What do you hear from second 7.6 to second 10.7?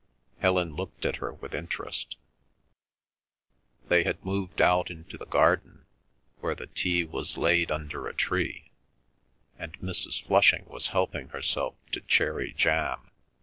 under a tree, and Mrs. Flushing